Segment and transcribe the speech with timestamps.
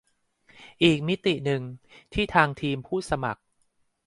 [0.83, 1.61] อีกมิติหนึ่ง
[2.13, 3.41] ที่ทางทีมผู้สมัคร